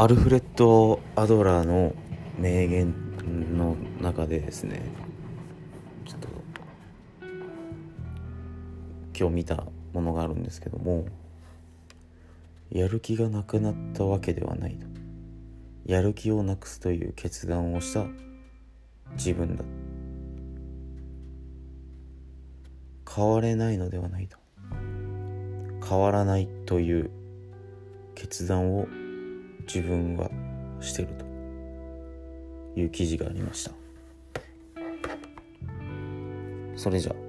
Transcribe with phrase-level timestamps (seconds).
[0.00, 1.92] アルフレッド・アドラーの
[2.38, 2.94] 名言
[3.58, 4.80] の中でですね
[6.06, 6.28] ちょっと
[9.18, 11.04] 今日見たものがあるんですけども
[12.70, 14.86] やる気がなくなったわけではないと。
[15.84, 18.04] やる気をなくすという決断をした
[19.14, 19.64] 自分だ。
[23.12, 24.38] 変われないのではないと。
[25.84, 27.10] 変わらないという
[28.14, 28.86] 決断を
[29.72, 30.30] 自分は
[30.80, 31.28] してると。
[32.80, 33.72] いう記事がありました。
[36.76, 37.27] それじゃあ。